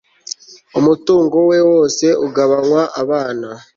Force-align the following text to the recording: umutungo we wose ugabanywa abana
umutungo 0.79 1.37
we 1.49 1.57
wose 1.71 2.05
ugabanywa 2.25 2.81
abana 3.01 3.49